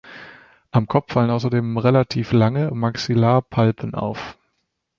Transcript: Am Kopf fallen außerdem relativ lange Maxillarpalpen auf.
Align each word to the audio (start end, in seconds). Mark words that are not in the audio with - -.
Am 0.71 0.87
Kopf 0.87 1.13
fallen 1.13 1.29
außerdem 1.29 1.77
relativ 1.77 2.31
lange 2.31 2.71
Maxillarpalpen 2.71 3.93
auf. 3.93 4.35